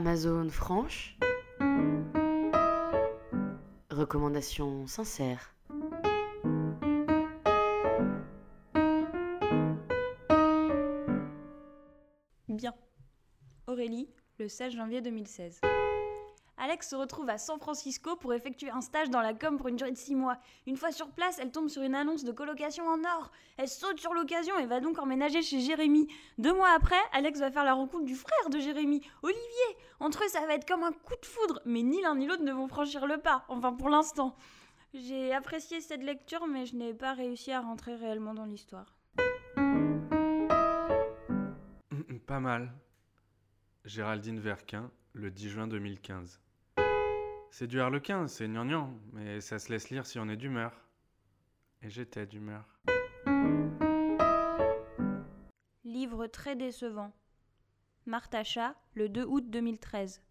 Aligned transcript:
Amazon 0.00 0.48
franche. 0.48 1.14
Recommandation 3.90 4.86
sincère. 4.86 5.54
Bien. 12.48 12.72
Aurélie, 13.66 14.08
le 14.38 14.48
16 14.48 14.72
janvier 14.72 15.02
2016. 15.02 15.60
Alex 16.62 16.90
se 16.90 16.94
retrouve 16.94 17.30
à 17.30 17.38
San 17.38 17.58
Francisco 17.58 18.16
pour 18.16 18.34
effectuer 18.34 18.68
un 18.68 18.82
stage 18.82 19.08
dans 19.08 19.22
la 19.22 19.32
com 19.32 19.56
pour 19.56 19.68
une 19.68 19.76
durée 19.76 19.92
de 19.92 19.96
6 19.96 20.14
mois. 20.14 20.36
Une 20.66 20.76
fois 20.76 20.92
sur 20.92 21.10
place, 21.10 21.38
elle 21.40 21.50
tombe 21.50 21.70
sur 21.70 21.82
une 21.82 21.94
annonce 21.94 22.22
de 22.22 22.32
colocation 22.32 22.86
en 22.86 23.02
or. 23.02 23.30
Elle 23.56 23.66
saute 23.66 23.98
sur 23.98 24.12
l'occasion 24.12 24.58
et 24.58 24.66
va 24.66 24.80
donc 24.80 24.98
emménager 24.98 25.40
chez 25.40 25.60
Jérémy. 25.60 26.06
Deux 26.36 26.52
mois 26.52 26.68
après, 26.76 27.00
Alex 27.12 27.40
va 27.40 27.50
faire 27.50 27.64
la 27.64 27.72
rencontre 27.72 28.04
du 28.04 28.14
frère 28.14 28.50
de 28.50 28.58
Jérémy, 28.58 29.00
Olivier. 29.22 29.76
Entre 30.00 30.22
eux, 30.22 30.28
ça 30.28 30.46
va 30.46 30.54
être 30.54 30.68
comme 30.68 30.82
un 30.82 30.92
coup 30.92 31.16
de 31.18 31.24
foudre, 31.24 31.62
mais 31.64 31.80
ni 31.80 32.02
l'un 32.02 32.14
ni 32.14 32.26
l'autre 32.26 32.44
ne 32.44 32.52
vont 32.52 32.68
franchir 32.68 33.06
le 33.06 33.16
pas, 33.16 33.46
enfin 33.48 33.72
pour 33.72 33.88
l'instant. 33.88 34.36
J'ai 34.92 35.32
apprécié 35.32 35.80
cette 35.80 36.02
lecture, 36.02 36.46
mais 36.46 36.66
je 36.66 36.76
n'ai 36.76 36.92
pas 36.92 37.14
réussi 37.14 37.52
à 37.52 37.60
rentrer 37.60 37.94
réellement 37.94 38.34
dans 38.34 38.44
l'histoire. 38.44 38.98
Pas 42.26 42.40
mal. 42.40 42.72
Géraldine 43.84 44.38
Verquin, 44.38 44.90
le 45.14 45.30
10 45.30 45.48
juin 45.48 45.66
2015. 45.66 46.38
C'est 47.52 47.66
du 47.66 47.80
harlequin, 47.80 48.28
c'est 48.28 48.46
gnangnan, 48.46 48.94
mais 49.12 49.40
ça 49.40 49.58
se 49.58 49.72
laisse 49.72 49.90
lire 49.90 50.06
si 50.06 50.20
on 50.20 50.28
est 50.28 50.36
d'humeur. 50.36 50.72
Et 51.82 51.90
j'étais 51.90 52.24
d'humeur. 52.24 52.64
Livre 55.82 56.28
très 56.28 56.54
décevant. 56.54 57.12
Martha 58.06 58.44
Chat, 58.44 58.76
le 58.94 59.08
2 59.08 59.24
août 59.24 59.50
2013. 59.50 60.22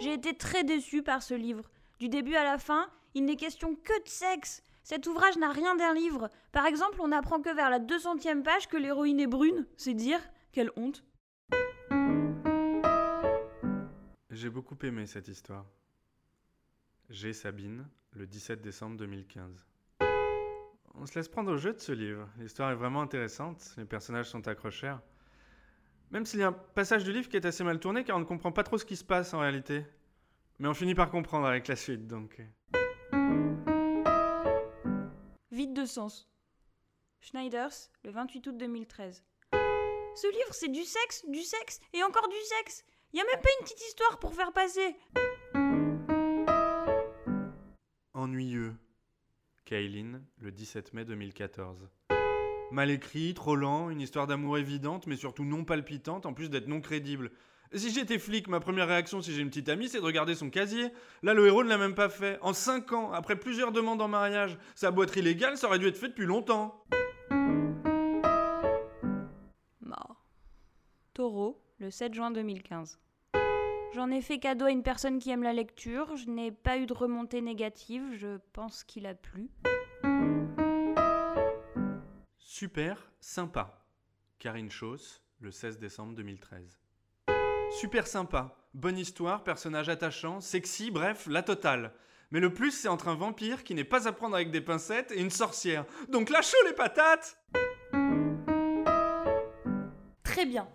J'ai 0.00 0.12
été 0.12 0.36
très 0.36 0.62
déçue 0.62 1.02
par 1.02 1.22
ce 1.22 1.34
livre. 1.34 1.68
Du 1.98 2.08
début 2.08 2.36
à 2.36 2.44
la 2.44 2.58
fin, 2.58 2.90
il 3.14 3.24
n'est 3.24 3.36
question 3.36 3.74
que 3.74 4.02
de 4.04 4.08
sexe. 4.08 4.62
Cet 4.84 5.08
ouvrage 5.08 5.36
n'a 5.38 5.50
rien 5.50 5.74
d'un 5.74 5.94
livre. 5.94 6.30
Par 6.52 6.66
exemple, 6.66 6.98
on 7.00 7.10
apprend 7.10 7.40
que 7.40 7.54
vers 7.54 7.70
la 7.70 7.80
200e 7.80 8.42
page 8.42 8.68
que 8.68 8.76
l'héroïne 8.76 9.18
est 9.18 9.26
brune. 9.26 9.66
C'est 9.76 9.94
dire 9.94 10.20
Quelle 10.52 10.70
honte. 10.76 11.02
J'ai 14.30 14.50
beaucoup 14.50 14.76
aimé 14.84 15.06
cette 15.06 15.28
histoire. 15.28 15.66
J'ai 17.08 17.32
Sabine, 17.32 17.88
le 18.14 18.26
17 18.26 18.60
décembre 18.60 18.96
2015. 18.96 19.64
On 20.94 21.06
se 21.06 21.14
laisse 21.14 21.28
prendre 21.28 21.52
au 21.52 21.56
jeu 21.56 21.72
de 21.72 21.78
ce 21.78 21.92
livre. 21.92 22.28
L'histoire 22.36 22.72
est 22.72 22.74
vraiment 22.74 23.00
intéressante, 23.00 23.74
les 23.76 23.84
personnages 23.84 24.28
sont 24.28 24.48
accrocheurs. 24.48 25.00
Même 26.10 26.26
s'il 26.26 26.40
y 26.40 26.42
a 26.42 26.48
un 26.48 26.52
passage 26.52 27.04
du 27.04 27.12
livre 27.12 27.28
qui 27.28 27.36
est 27.36 27.46
assez 27.46 27.62
mal 27.62 27.78
tourné 27.78 28.02
car 28.02 28.16
on 28.16 28.20
ne 28.20 28.24
comprend 28.24 28.50
pas 28.50 28.64
trop 28.64 28.76
ce 28.76 28.84
qui 28.84 28.96
se 28.96 29.04
passe 29.04 29.34
en 29.34 29.38
réalité. 29.38 29.84
Mais 30.58 30.66
on 30.66 30.74
finit 30.74 30.96
par 30.96 31.10
comprendre 31.10 31.46
avec 31.46 31.68
la 31.68 31.76
suite 31.76 32.08
donc. 32.08 32.42
Vide 35.52 35.74
de 35.74 35.84
sens. 35.84 36.28
Schneiders, 37.20 37.90
le 38.02 38.10
28 38.10 38.46
août 38.48 38.56
2013. 38.56 39.22
Ce 39.52 40.32
livre, 40.32 40.54
c'est 40.54 40.72
du 40.72 40.82
sexe, 40.82 41.24
du 41.28 41.42
sexe 41.42 41.78
et 41.92 42.02
encore 42.02 42.28
du 42.28 42.40
sexe. 42.58 42.84
Y 43.12 43.20
a 43.20 43.24
même 43.24 43.40
pas 43.40 43.50
une 43.60 43.64
petite 43.64 43.86
histoire 43.86 44.18
pour 44.18 44.34
faire 44.34 44.52
passer. 44.52 44.96
Ennuyeux. 48.26 48.74
Kaylin, 49.66 50.20
le 50.40 50.50
17 50.50 50.94
mai 50.94 51.04
2014. 51.04 51.88
Mal 52.72 52.90
écrit, 52.90 53.34
trop 53.34 53.54
lent, 53.54 53.88
une 53.88 54.00
histoire 54.00 54.26
d'amour 54.26 54.58
évidente, 54.58 55.06
mais 55.06 55.14
surtout 55.14 55.44
non 55.44 55.64
palpitante, 55.64 56.26
en 56.26 56.32
plus 56.34 56.50
d'être 56.50 56.66
non 56.66 56.80
crédible. 56.80 57.30
Si 57.72 57.92
j'étais 57.92 58.18
flic, 58.18 58.48
ma 58.48 58.58
première 58.58 58.88
réaction 58.88 59.22
si 59.22 59.32
j'ai 59.32 59.42
une 59.42 59.48
petite 59.48 59.68
amie, 59.68 59.88
c'est 59.88 60.00
de 60.00 60.04
regarder 60.04 60.34
son 60.34 60.50
casier. 60.50 60.88
Là, 61.22 61.34
le 61.34 61.46
héros 61.46 61.62
ne 61.62 61.68
l'a 61.68 61.78
même 61.78 61.94
pas 61.94 62.08
fait. 62.08 62.40
En 62.42 62.52
5 62.52 62.92
ans, 62.94 63.12
après 63.12 63.36
plusieurs 63.36 63.70
demandes 63.70 64.02
en 64.02 64.08
mariage, 64.08 64.58
sa 64.74 64.90
boîte 64.90 65.14
illégale, 65.14 65.56
ça 65.56 65.68
aurait 65.68 65.78
dû 65.78 65.86
être 65.86 65.96
fait 65.96 66.08
depuis 66.08 66.26
longtemps. 66.26 66.84
Mort. 69.80 70.26
Taureau, 71.14 71.62
le 71.78 71.92
7 71.92 72.12
juin 72.12 72.32
2015. 72.32 72.98
J'en 73.96 74.10
ai 74.10 74.20
fait 74.20 74.38
cadeau 74.38 74.66
à 74.66 74.70
une 74.70 74.82
personne 74.82 75.18
qui 75.18 75.30
aime 75.30 75.42
la 75.42 75.54
lecture. 75.54 76.16
Je 76.16 76.28
n'ai 76.28 76.52
pas 76.52 76.76
eu 76.76 76.84
de 76.84 76.92
remontée 76.92 77.40
négative. 77.40 78.02
Je 78.12 78.36
pense 78.52 78.84
qu'il 78.84 79.06
a 79.06 79.14
plu. 79.14 79.48
Super 82.36 83.10
sympa. 83.20 83.86
Karine 84.38 84.70
Chauss, 84.70 85.22
le 85.40 85.50
16 85.50 85.78
décembre 85.78 86.14
2013. 86.14 86.78
Super 87.80 88.06
sympa. 88.06 88.54
Bonne 88.74 88.98
histoire, 88.98 89.42
personnage 89.42 89.88
attachant, 89.88 90.42
sexy, 90.42 90.90
bref, 90.90 91.26
la 91.26 91.42
totale. 91.42 91.94
Mais 92.30 92.40
le 92.40 92.52
plus, 92.52 92.72
c'est 92.72 92.88
entre 92.88 93.08
un 93.08 93.14
vampire 93.14 93.64
qui 93.64 93.74
n'est 93.74 93.82
pas 93.82 94.06
à 94.06 94.12
prendre 94.12 94.34
avec 94.34 94.50
des 94.50 94.60
pincettes 94.60 95.10
et 95.10 95.22
une 95.22 95.30
sorcière. 95.30 95.86
Donc 96.10 96.28
la 96.28 96.42
chaud 96.42 96.58
les 96.66 96.74
patates 96.74 97.38
Très 100.22 100.44
bien. 100.44 100.68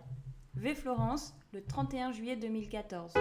V. 0.62 0.76
Florence, 0.76 1.34
le 1.52 1.64
31 1.64 2.12
juillet 2.12 2.36
2014. 2.36 3.14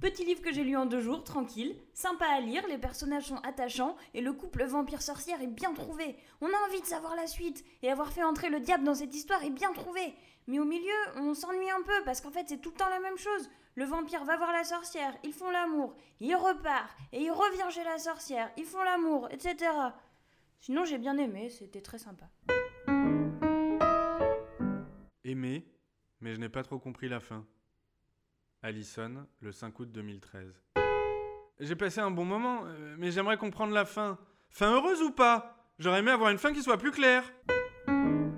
Petit 0.00 0.24
livre 0.24 0.40
que 0.40 0.50
j'ai 0.50 0.64
lu 0.64 0.78
en 0.78 0.86
deux 0.86 1.02
jours, 1.02 1.22
tranquille, 1.22 1.76
sympa 1.92 2.24
à 2.24 2.40
lire, 2.40 2.66
les 2.68 2.78
personnages 2.78 3.26
sont 3.26 3.36
attachants 3.42 3.96
et 4.14 4.22
le 4.22 4.32
couple 4.32 4.64
vampire-sorcière 4.64 5.42
est 5.42 5.46
bien 5.46 5.74
trouvé. 5.74 6.16
On 6.40 6.46
a 6.46 6.66
envie 6.66 6.80
de 6.80 6.86
savoir 6.86 7.16
la 7.16 7.26
suite 7.26 7.62
et 7.82 7.90
avoir 7.90 8.14
fait 8.14 8.22
entrer 8.22 8.48
le 8.48 8.60
diable 8.60 8.84
dans 8.84 8.94
cette 8.94 9.14
histoire 9.14 9.44
est 9.44 9.50
bien 9.50 9.74
trouvé. 9.74 10.14
Mais 10.46 10.58
au 10.58 10.64
milieu, 10.64 10.88
on 11.16 11.34
s'ennuie 11.34 11.68
un 11.68 11.82
peu 11.82 12.02
parce 12.06 12.22
qu'en 12.22 12.30
fait 12.30 12.46
c'est 12.48 12.62
tout 12.62 12.70
le 12.70 12.76
temps 12.76 12.88
la 12.88 13.00
même 13.00 13.18
chose. 13.18 13.50
Le 13.74 13.84
vampire 13.84 14.24
va 14.24 14.38
voir 14.38 14.50
la 14.50 14.64
sorcière, 14.64 15.14
ils 15.22 15.34
font 15.34 15.50
l'amour, 15.50 15.94
il 16.20 16.34
repart 16.34 16.88
et 17.12 17.24
il 17.24 17.30
revient 17.30 17.70
chez 17.70 17.84
la 17.84 17.98
sorcière, 17.98 18.50
ils 18.56 18.64
font 18.64 18.82
l'amour, 18.82 19.28
etc. 19.30 19.70
Sinon 20.60 20.86
j'ai 20.86 20.96
bien 20.96 21.18
aimé, 21.18 21.50
c'était 21.50 21.82
très 21.82 21.98
sympa. 21.98 22.24
Mais 26.24 26.34
je 26.34 26.40
n'ai 26.40 26.48
pas 26.48 26.62
trop 26.62 26.78
compris 26.78 27.06
la 27.06 27.20
fin. 27.20 27.44
Allison, 28.62 29.26
le 29.40 29.52
5 29.52 29.78
août 29.78 29.92
2013. 29.92 30.58
J'ai 31.60 31.76
passé 31.76 32.00
un 32.00 32.10
bon 32.10 32.24
moment, 32.24 32.62
euh, 32.64 32.96
mais 32.98 33.10
j'aimerais 33.10 33.36
comprendre 33.36 33.74
la 33.74 33.84
fin. 33.84 34.18
Fin 34.48 34.72
heureuse 34.72 35.02
ou 35.02 35.10
pas? 35.10 35.68
J'aurais 35.78 35.98
aimé 35.98 36.12
avoir 36.12 36.30
une 36.30 36.38
fin 36.38 36.54
qui 36.54 36.62
soit 36.62 36.78
plus 36.78 36.92
claire. 36.92 37.30
Un 37.86 38.30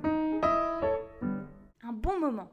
bon 1.93 2.19
moment. 2.19 2.51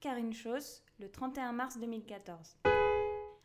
Karine 0.00 0.34
Chauss, 0.34 0.84
le 0.98 1.10
31 1.10 1.52
mars 1.52 1.78
2014. 1.78 2.58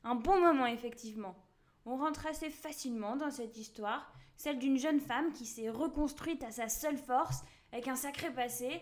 Un 0.03 0.15
bon 0.15 0.41
moment, 0.41 0.65
effectivement. 0.65 1.41
On 1.85 1.95
rentre 1.95 2.27
assez 2.27 2.49
facilement 2.49 3.15
dans 3.15 3.31
cette 3.31 3.55
histoire, 3.55 4.13
celle 4.35 4.59
d'une 4.59 4.77
jeune 4.77 4.99
femme 4.99 5.31
qui 5.31 5.45
s'est 5.45 5.69
reconstruite 5.69 6.43
à 6.43 6.51
sa 6.51 6.67
seule 6.67 6.97
force, 6.97 7.45
avec 7.71 7.87
un 7.87 7.95
sacré 7.95 8.29
passé. 8.29 8.81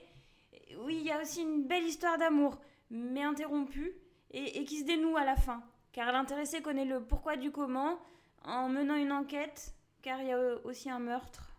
Oui, 0.79 0.97
il 0.99 1.05
y 1.05 1.11
a 1.11 1.21
aussi 1.21 1.41
une 1.41 1.67
belle 1.67 1.85
histoire 1.85 2.17
d'amour, 2.17 2.59
mais 2.89 3.23
interrompue, 3.23 3.93
et, 4.31 4.65
qui 4.65 4.79
se 4.79 4.85
dénoue 4.85 5.15
à 5.15 5.23
la 5.23 5.35
fin, 5.35 5.63
car 5.91 6.11
l'intéressé 6.11 6.61
connaît 6.61 6.85
le 6.85 7.01
pourquoi 7.01 7.37
du 7.37 7.51
comment, 7.51 7.99
en 8.43 8.69
menant 8.69 8.95
une 8.95 9.11
enquête, 9.11 9.73
car 10.01 10.21
il 10.21 10.27
y 10.27 10.31
a 10.31 10.55
aussi 10.65 10.89
un 10.89 10.99
meurtre. 10.99 11.51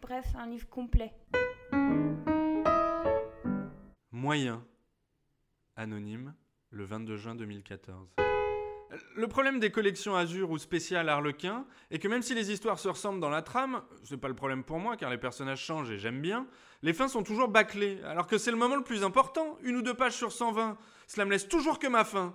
Bref, 0.00 0.26
un 0.36 0.46
livre 0.46 0.68
complet. 0.68 1.12
Moyen. 4.10 4.64
Anonyme, 5.76 6.34
le 6.70 6.84
22 6.84 7.16
juin 7.16 7.34
2014. 7.34 8.16
Le 9.14 9.26
problème 9.26 9.58
des 9.58 9.70
collections 9.70 10.14
Azur 10.14 10.50
ou 10.50 10.58
spéciales 10.58 11.08
Harlequin 11.08 11.64
est 11.90 11.98
que 11.98 12.08
même 12.08 12.22
si 12.22 12.34
les 12.34 12.52
histoires 12.52 12.78
se 12.78 12.88
ressemblent 12.88 13.20
dans 13.20 13.30
la 13.30 13.42
trame, 13.42 13.82
c'est 14.04 14.16
pas 14.16 14.28
le 14.28 14.34
problème 14.34 14.62
pour 14.62 14.78
moi 14.78 14.96
car 14.96 15.10
les 15.10 15.18
personnages 15.18 15.60
changent 15.60 15.90
et 15.90 15.98
j'aime 15.98 16.20
bien, 16.20 16.46
les 16.82 16.92
fins 16.92 17.08
sont 17.08 17.22
toujours 17.22 17.48
bâclées, 17.48 18.00
alors 18.04 18.26
que 18.26 18.38
c'est 18.38 18.50
le 18.50 18.56
moment 18.56 18.76
le 18.76 18.84
plus 18.84 19.02
important, 19.02 19.58
une 19.62 19.76
ou 19.76 19.82
deux 19.82 19.94
pages 19.94 20.14
sur 20.14 20.30
120. 20.30 20.76
Cela 21.06 21.24
me 21.24 21.30
laisse 21.30 21.48
toujours 21.48 21.78
que 21.78 21.86
ma 21.86 22.04
fin. 22.04 22.34